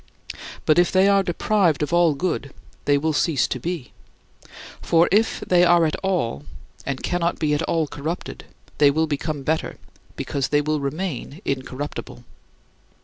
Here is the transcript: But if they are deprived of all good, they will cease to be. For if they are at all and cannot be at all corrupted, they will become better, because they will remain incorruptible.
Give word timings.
But 0.65 0.79
if 0.79 0.91
they 0.91 1.07
are 1.07 1.21
deprived 1.21 1.83
of 1.83 1.93
all 1.93 2.15
good, 2.15 2.51
they 2.85 2.97
will 2.97 3.13
cease 3.13 3.47
to 3.47 3.59
be. 3.59 3.91
For 4.81 5.07
if 5.11 5.41
they 5.41 5.63
are 5.63 5.85
at 5.85 5.95
all 5.97 6.43
and 6.87 7.03
cannot 7.03 7.37
be 7.37 7.53
at 7.53 7.61
all 7.61 7.85
corrupted, 7.85 8.45
they 8.79 8.89
will 8.89 9.05
become 9.05 9.43
better, 9.43 9.77
because 10.15 10.47
they 10.47 10.59
will 10.61 10.79
remain 10.79 11.39
incorruptible. 11.45 12.23